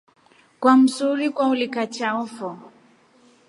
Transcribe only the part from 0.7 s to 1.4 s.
msuri